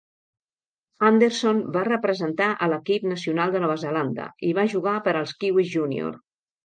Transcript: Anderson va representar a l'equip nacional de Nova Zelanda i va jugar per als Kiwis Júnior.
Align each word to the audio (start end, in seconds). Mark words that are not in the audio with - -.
Anderson 1.09 1.59
va 1.75 1.83
representar 1.89 2.47
a 2.67 2.69
l'equip 2.73 3.05
nacional 3.11 3.53
de 3.57 3.61
Nova 3.67 3.77
Zelanda 3.83 4.29
i 4.49 4.51
va 4.61 4.65
jugar 4.73 4.95
per 5.09 5.15
als 5.21 5.37
Kiwis 5.45 5.71
Júnior. 5.77 6.19